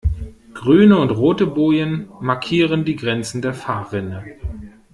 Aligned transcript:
Grüne 0.55 0.97
und 0.97 1.11
rote 1.11 1.45
Bojen 1.45 2.09
markieren 2.21 2.85
die 2.85 2.95
Grenzen 2.95 3.43
der 3.43 3.53
Fahrrinne. 3.53 4.25